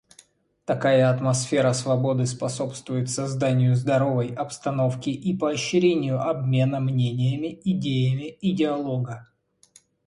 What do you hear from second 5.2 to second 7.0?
поощрению обмена